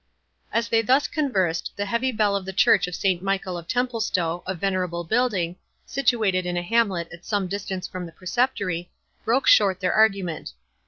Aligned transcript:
As 0.51 0.67
they 0.67 0.81
thus 0.81 1.07
conversed, 1.07 1.73
the 1.75 1.85
heavy 1.85 2.11
bell 2.11 2.35
of 2.35 2.43
the 2.43 2.53
church 2.53 2.87
of 2.87 2.95
Saint 2.95 3.21
Michael 3.21 3.55
of 3.55 3.67
Templestowe, 3.67 4.41
a 4.47 4.55
venerable 4.55 5.03
building, 5.03 5.57
situated 5.85 6.43
in 6.43 6.57
a 6.57 6.63
hamlet 6.63 7.07
at 7.13 7.23
some 7.23 7.47
distance 7.47 7.87
from 7.87 8.07
the 8.07 8.11
Preceptory, 8.11 8.89
broke 9.25 9.45
short 9.45 9.79
their 9.79 9.93
argument. 9.93 10.53